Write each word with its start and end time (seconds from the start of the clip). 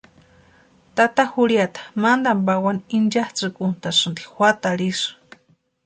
Tata 0.95 1.23
jurhiata 1.33 1.81
mantani 2.01 2.43
pawani 2.47 2.83
inchatsʼïkuntʼasïnti 2.97 4.23
juatarhu 4.33 4.83
isï. 4.91 5.09